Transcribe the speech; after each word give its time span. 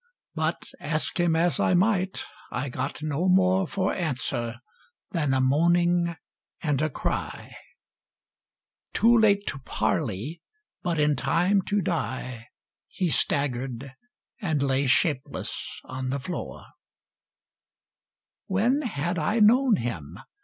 But 0.33 0.63
ask 0.79 1.19
him 1.19 1.35
as 1.35 1.59
I 1.59 1.75
might, 1.75 2.25
I 2.51 2.69
got 2.69 3.03
no 3.03 3.29
more 3.29 3.67
For 3.67 3.93
answer 3.93 4.59
than 5.11 5.31
a 5.31 5.39
moaning 5.39 6.15
and 6.59 6.81
a 6.81 6.89
cry: 6.89 7.55
Too 8.93 9.15
late 9.15 9.45
to 9.49 9.59
parley, 9.59 10.41
but 10.81 10.97
in 10.97 11.15
time 11.15 11.61
to 11.67 11.83
die, 11.83 12.47
He 12.87 13.11
staggered, 13.11 13.93
and 14.41 14.63
lay 14.63 14.87
shapeless 14.87 15.79
on 15.83 16.09
the 16.09 16.19
floor 16.19 16.61
E95| 16.63 16.65
When 18.47 18.81
had 18.81 19.19
I 19.19 19.39
known 19.39 19.75
hun? 19.75 20.15